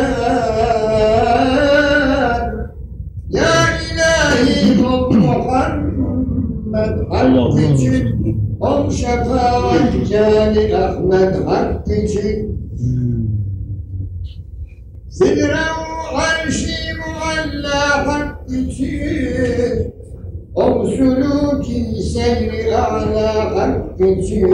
ilahi 3.82 4.78
Muhammed 4.82 5.76
hak 7.10 7.60
için, 7.60 8.06
ol 8.60 8.90
şefaat 8.92 10.10
cani 10.12 10.76
Ahmet 10.76 11.48
hak 11.48 11.88
için. 11.88 12.62
Zidrev 15.10 15.78
arşi 16.16 16.94
mualla 17.00 18.08
hak 18.08 18.50
için, 18.50 19.94
ol 20.56 20.88
suluki 20.88 22.04
seyri 22.04 22.78
a'la 22.78 23.56
hak 23.56 24.02
için. 24.02 24.48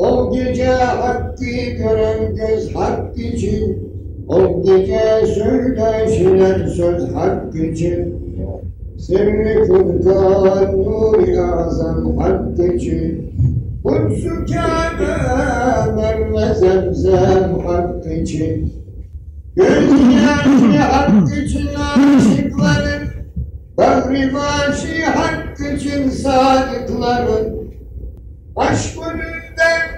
O 0.00 0.32
gece 0.32 0.66
hakkı 0.66 1.44
gören 1.78 2.34
göz 2.34 2.74
hak 2.74 3.18
için 3.18 3.90
O 4.28 4.62
gece 4.62 5.26
söyleşilen 5.26 6.66
söz 6.66 7.14
hak 7.14 7.54
için. 7.54 8.14
Sirri 8.98 9.66
Furkan 9.66 10.82
Nur-i 10.82 11.36
hak 11.36 12.74
için 12.74 13.32
Kutsu 13.84 14.28
Kabe 14.28 15.12
Merve 15.96 16.54
Zemzem 16.54 17.58
hak 17.66 18.06
için. 18.06 18.72
Gözyaşı 19.56 20.78
hak 20.78 21.28
için 21.38 21.68
aşıkların 21.74 23.08
Bahri 23.76 24.34
başı 24.34 25.04
hak 25.04 25.60
için 25.74 26.10
sadıkların. 26.10 27.60
Aşk 28.56 28.98
önünde 28.98 29.89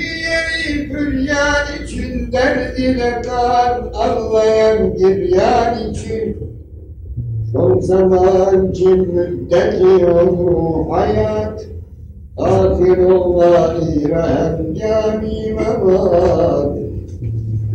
Yeri 0.00 0.90
büryan 0.90 1.84
için 1.84 2.32
derdine 2.32 3.22
kan 3.22 3.90
anlayan 3.94 4.96
giryan 4.96 5.90
için. 5.90 6.36
Son 7.52 7.80
zaman 7.80 8.72
cimritteki 8.72 10.06
olur 10.06 10.90
hayat. 10.90 11.66
Ahirullah 12.36 13.74
İrahim 13.96 14.74
Cami 14.74 15.52
Mevat 15.52 16.78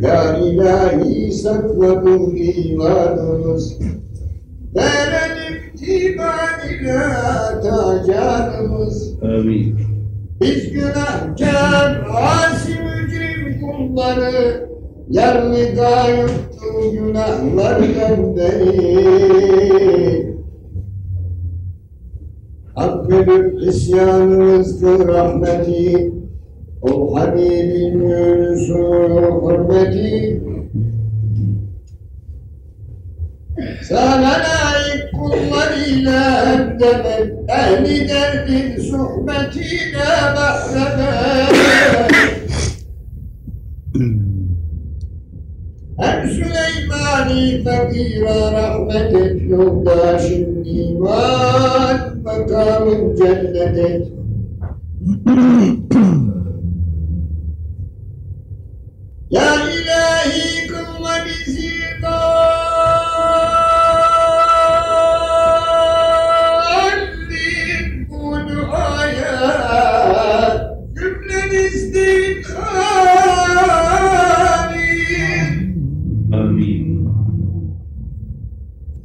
La 0.02 0.38
ilahi 0.38 1.32
sakladım 1.32 2.36
imanımız. 2.36 3.80
Verelim 4.76 5.76
tiban 5.78 6.70
ile 6.70 7.00
ta 7.64 8.04
canımız 8.08 9.14
Amin 9.24 9.95
biz 10.42 10.72
günahkar, 10.72 12.08
asi 12.14 12.72
mücrim 12.72 13.62
kulları, 13.62 14.66
Yarlıda 15.10 16.10
yuttu 16.10 16.92
günahlardan 16.94 18.36
beri. 18.36 20.36
Affedip 22.76 23.62
isyanımız 23.62 24.80
kıl 24.80 25.08
rahmeti, 25.08 26.12
O 26.82 27.16
Habibin 27.16 28.00
Yunus'u 28.00 28.84
hürmeti. 29.44 30.42
Sana 33.84 34.32
layık 34.32 34.95
kullarıyla 35.18 36.46
hep 36.46 36.80
demek, 36.80 37.34
ehli 37.50 38.10
derdin 38.10 38.82
sohbetiyle 38.82 40.06
mahremet. 40.36 41.56
Hem 46.00 46.30
Süleymani 46.30 47.64
fakira 47.64 48.52
rahmet 48.52 49.14
et, 49.16 49.50
yoldaşın 49.50 50.64
iman, 50.66 52.00
makamın 52.24 53.16
cennet 53.16 53.78
et. 53.78 54.08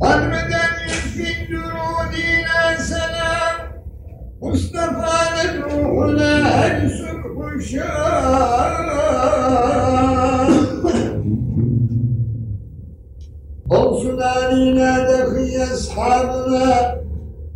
Harbeden 0.00 0.72
yüzbin 0.88 1.54
durudine 1.54 2.78
selam 2.78 3.56
Mustafa'nın 4.40 5.62
ruhuna 5.62 6.50
her 6.50 6.88
sürkuşam 6.88 7.90
Olsun 13.70 14.18
aline 14.18 14.96
dehi 15.08 15.62
ashabına 15.62 17.00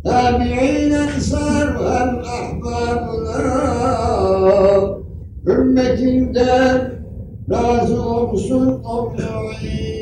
تابعين 0.05 0.93
انصار 0.93 1.67
وهم 1.77 2.15
احبابنا 2.33 3.39
ümmetinden 5.47 6.91
razı 7.49 8.01
olsun 8.01 8.81
Allah'ın. 8.85 9.94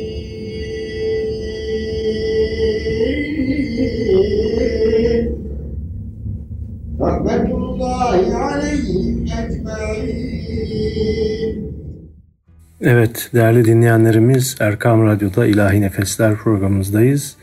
Evet 12.81 13.29
değerli 13.33 13.65
dinleyenlerimiz 13.65 14.55
Erkam 14.59 15.05
Radyo'da 15.05 15.45
İlahi 15.45 15.81
Nefesler 15.81 16.35
programımızdayız 16.35 17.35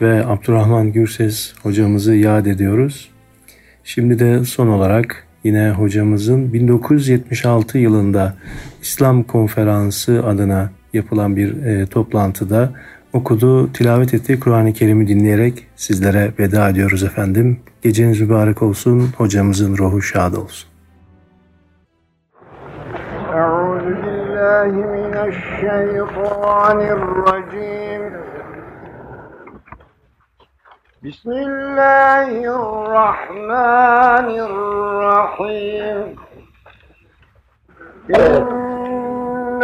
ve 0.00 0.26
Abdurrahman 0.26 0.92
Gürses 0.92 1.52
hocamızı 1.62 2.14
yad 2.14 2.46
ediyoruz. 2.46 3.10
Şimdi 3.84 4.18
de 4.18 4.44
son 4.44 4.68
olarak 4.68 5.26
yine 5.44 5.70
hocamızın 5.70 6.52
1976 6.52 7.78
yılında 7.78 8.34
İslam 8.82 9.22
Konferansı 9.22 10.26
adına 10.26 10.70
yapılan 10.92 11.36
bir 11.36 11.62
e, 11.62 11.86
toplantıda 11.86 12.72
okuduğu, 13.13 13.73
tilavet 13.73 14.13
ettiği 14.13 14.39
Kur'an-ı 14.39 14.73
Kerim'i 14.73 15.07
dinleyerek 15.07 15.67
sizlere 15.75 16.31
veda 16.39 16.69
ediyoruz 16.69 17.03
efendim. 17.03 17.59
Geceniz 17.81 18.21
mübarek 18.21 18.61
olsun, 18.61 19.09
hocamızın 19.17 19.77
ruhu 19.77 20.01
şad 20.01 20.33
olsun. 20.33 20.69
أعوذ 23.41 23.87
بالله 24.03 24.71
من 24.95 25.13
الشيطان 25.29 26.79
الرجيم 26.97 28.03
بسم 31.03 31.31
الله 31.47 32.29
الرحمن 32.59 34.27
الرحيم 34.49 35.97
إن 38.15 39.63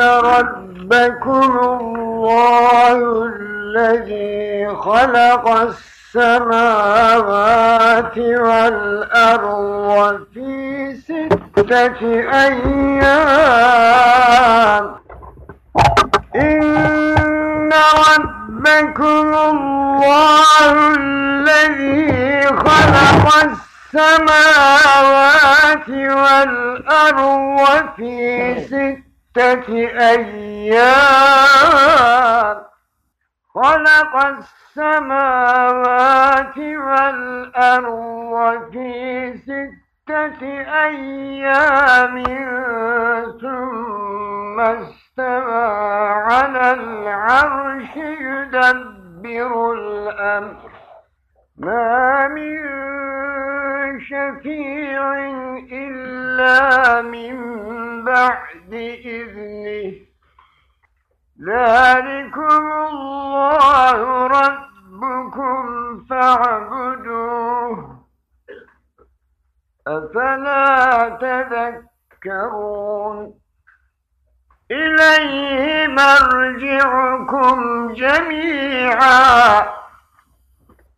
ربكم 0.85 1.59
الله 1.81 2.99
الذي 3.25 4.69
خلق 4.77 5.49
السماوات 6.15 6.99
والأرض 8.19 9.47
في 10.35 10.95
ستة 10.97 12.01
أيام. 12.45 13.25
إن 16.37 17.73
ربكم 18.09 19.29
الله 19.35 20.95
الذي 20.97 22.47
خلق 22.47 23.27
السماوات 23.95 24.79
والأرض 25.89 27.61
في 27.97 28.15
ستة 28.67 29.14
أيام 29.39 30.95
خلق 33.55 34.17
السماوات 34.77 36.59
والأرض 36.59 37.95
في 38.73 39.35
ستة 39.39 40.41
أيام 40.87 42.25
ثم 43.41 44.61
استوى 44.61 45.65
على 46.09 46.73
العرش 46.73 47.97
يدبر 47.97 49.73
الأمر. 49.73 50.74
ما 51.59 52.29
من 52.29 52.65
شفيع 54.01 55.15
إلا 55.73 57.03
من 57.03 57.37
بعد 58.05 58.75
إذنه. 59.05 59.95
ذلكم 61.47 62.73
الله 62.91 64.27
ربكم 64.27 65.65
فاعبدوه. 66.11 68.05
أفلا 69.87 71.09
تذكرون؟ 72.21 73.35
إليه 74.71 75.87
مرجعكم 75.87 77.59
جميعا. 77.93 79.84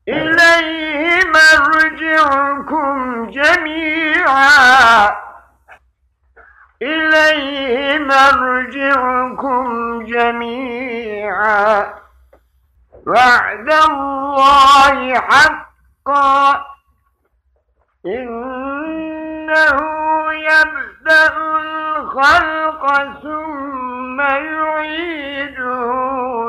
إليه 0.09 1.25
مرجعكم 1.25 3.27
جميعا. 3.31 5.17
إليه 6.83 7.99
مرجعكم 7.99 10.03
جميعا. 10.05 11.95
وعد 13.07 13.71
الله 13.71 15.15
حقا. 15.15 16.67
إنه 19.47 19.78
يبدأ 20.32 21.36
الخلق 21.36 22.82
ثم 23.22 24.20
يعيده 24.20 25.82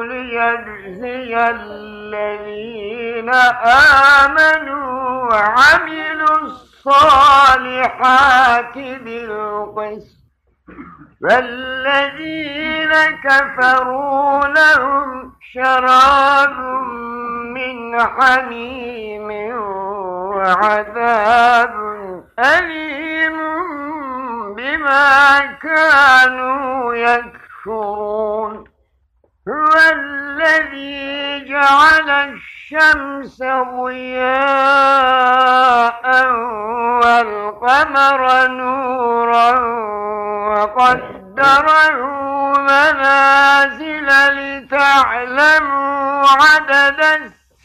ليجزي 0.03 1.37
الذين 1.49 3.29
آمنوا 4.25 5.29
وعملوا 5.31 6.37
الصالحات 6.41 7.97
بالقسط. 8.77 10.17
والذين 11.21 12.93
كفروا 13.23 14.45
لهم 14.47 15.33
شراب 15.53 16.59
من 17.55 17.99
حميم 17.99 19.29
وعذاب 20.38 21.73
أليم 22.39 23.38
بما 24.55 25.39
كانوا 25.61 26.93
يكفرون. 26.93 28.63
هو 29.49 29.73
الذي 29.93 31.45
جعل 31.49 32.09
الشمس 32.09 33.39
ضياء 33.77 34.38
والقمر 37.01 38.47
نورا 38.47 39.51
وقدره 40.49 41.97
منازل 42.59 44.07
لتعلموا 44.38 46.27
عدد 46.27 46.99
السنين 46.99 47.36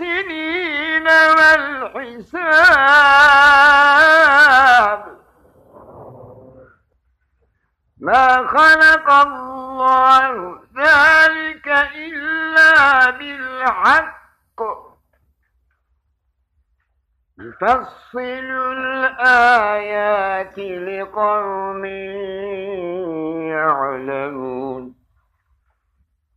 السنين 0.00 1.08
والحساب. 1.08 2.38
ما 8.00 8.46
خلق 8.48 9.10
الله 9.12 10.60
ذلك 10.76 11.68
إلا 11.94 13.10
بالحق. 13.10 14.18
يفصل 17.40 18.48
الآيات 18.78 20.58
لقوم 20.58 21.84
يعلمون. 23.50 24.94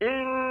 إن 0.02 0.51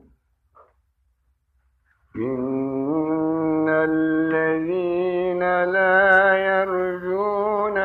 إن 2.21 3.65
الذين 3.69 5.39
لا 5.63 6.33
يرجون 6.35 7.77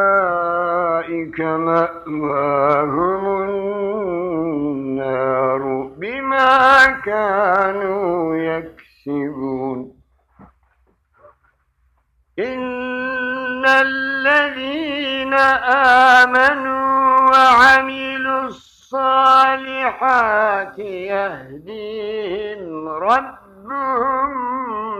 أولئك 0.05 1.39
مأواهم 1.41 3.25
النار 4.65 5.61
بما 5.97 6.85
كانوا 7.05 8.35
يكسبون 8.35 9.95
إن 12.39 12.74
الذين 14.55 15.33
آمنوا 16.23 17.31
وعملوا 17.31 18.43
الصالحات 18.47 19.99
يهديهم 20.79 22.87
ربهم 22.87 24.29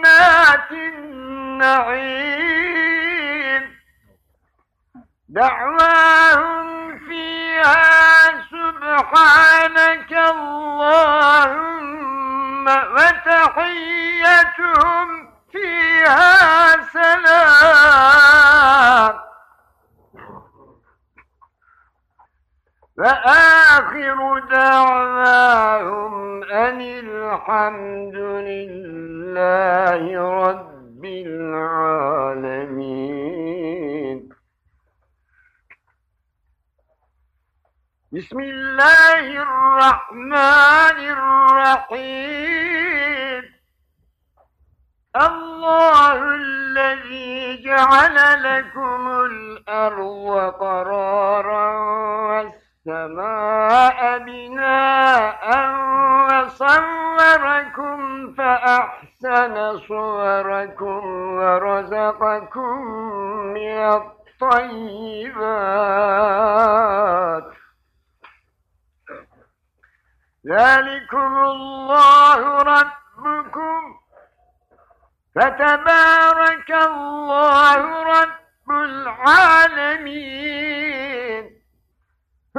جنات 0.00 0.72
النعيم. 0.72 2.00
دعواهم 5.28 6.98
فيها 6.98 8.30
سبحانك 8.50 10.12
اللهم 10.12 11.60
وتحيتهم 12.96 14.28
فيها 15.52 16.76
سلام. 16.92 18.40
وآخر 23.00 24.18
دعواهم 24.50 26.14
أن 26.44 26.80
الحمد 26.80 28.16
لله 28.50 30.02
رب 30.44 31.04
العالمين. 31.04 32.18
بسم 38.12 38.40
الله 38.40 39.24
الرحمن 39.46 40.98
الرحيم. 41.88 42.40
الله 45.16 46.18
الذي 46.34 47.62
جعل 47.64 48.16
لكم 48.42 49.02
الأرض 49.08 50.52
قرارا 50.60 51.70
بناء 54.18 55.44
وصوركم 56.30 57.98
فأحسن 58.32 59.78
صوركم 59.78 61.02
ورزقكم 61.34 62.82
من 63.54 63.78
الطيبات. 63.78 65.40
ذلكم 70.46 71.36
الله 71.38 72.58
ربكم. 72.58 73.80
فتبارك 75.34 76.70
الله 76.70 78.02
رب 78.02 78.70
العالمين. 78.70 80.00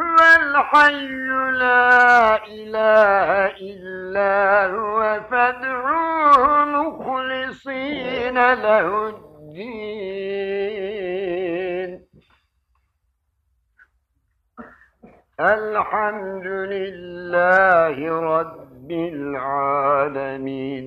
هو 0.01 0.17
الحي 0.41 1.07
لا 1.51 2.45
إله 2.47 3.29
إلا 3.61 4.65
هو 4.65 4.99
فادعوه 5.31 6.65
مخلصين 6.65 8.37
له 8.53 8.87
الدين. 9.09 10.31
الحمد 15.39 16.47
لله 16.47 17.95
رب 18.39 18.91
العالمين. 18.91 20.85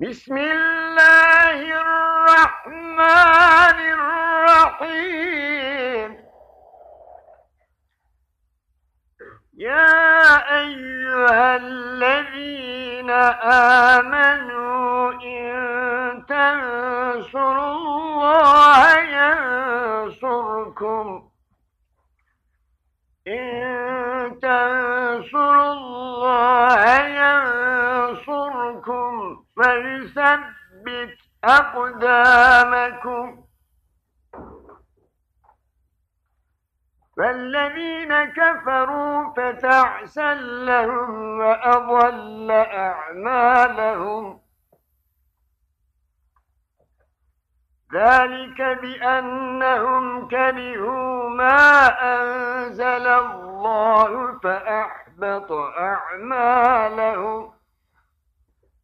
بسم 0.00 0.36
الله 0.38 1.58
الرحمن 1.80 3.78
الرحيم 3.98 6.10
يا 9.56 9.96
أيها 10.60 11.56
الذين 11.56 13.10
آمنوا 14.00 15.12
إن 15.12 16.26
تنصروا 16.26 17.76
الله 17.76 18.98
ينصركم 20.08 21.28
إن 23.28 24.38
تنصروا 24.42 24.93
ويثبت 29.57 31.17
أقدامكم. 31.43 33.45
فالذين 37.17 38.25
كفروا 38.25 39.33
فتعسا 39.33 40.33
لهم 40.33 41.39
وأضل 41.39 42.51
أعمالهم. 42.51 44.41
ذلك 47.93 48.61
بأنهم 48.61 50.27
كرهوا 50.27 51.29
ما 51.29 51.87
أنزل 52.15 53.07
الله 53.07 54.39
فأحبط 54.39 55.51
أعمالهم. 55.77 57.54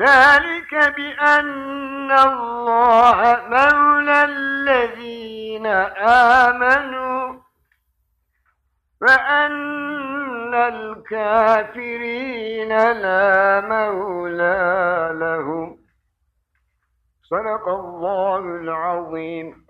ذلك 0.00 0.94
بأن 0.96 2.12
الله 2.12 3.42
مولى 3.48 4.24
الذين 4.24 5.66
آمنوا 6.46 7.40
وأن 9.00 10.54
الكافرين 10.54 12.68
لا 12.92 13.60
مولى 13.60 15.10
لهم. 15.14 15.78
صدق 17.22 17.68
الله 17.68 18.38
العظيم. 18.38 19.64